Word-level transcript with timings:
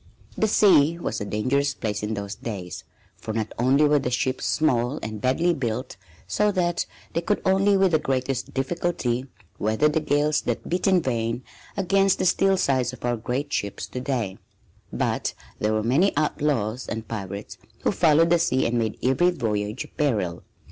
The 0.35 0.47
sea 0.47 0.97
was 0.97 1.21
a 1.21 1.25
dangerous 1.25 1.75
place 1.75 2.01
in 2.01 2.15
those 2.15 2.33
days, 2.33 2.85
for 3.17 3.35
not 3.35 3.53
only 3.59 3.85
were 3.85 3.99
the 3.99 4.09
ships 4.09 4.47
small 4.47 4.97
and 5.03 5.21
badly 5.21 5.53
built 5.53 5.95
so 6.25 6.51
that 6.53 6.87
they 7.13 7.21
could 7.21 7.39
only 7.45 7.77
with 7.77 7.91
the 7.91 7.99
greatest 7.99 8.51
difficulty 8.51 9.27
weather 9.59 9.87
the 9.87 9.99
gales 9.99 10.41
that 10.41 10.67
beat 10.67 10.87
in 10.87 11.03
vain 11.03 11.43
against 11.77 12.17
the 12.17 12.25
steel 12.25 12.57
sides 12.57 12.93
of 12.93 13.05
our 13.05 13.15
great 13.15 13.53
ships 13.53 13.85
to 13.89 13.99
day, 13.99 14.39
but 14.91 15.35
there 15.59 15.71
were 15.73 15.83
many 15.83 16.17
outlaws 16.17 16.87
and 16.89 17.07
pirates 17.07 17.59
who 17.83 17.91
followed 17.91 18.31
the 18.31 18.39
sea 18.39 18.65
and 18.65 18.79
made 18.79 18.97
every 19.03 19.29
voyage 19.29 19.83
a 19.83 19.87
peril. 19.87 20.41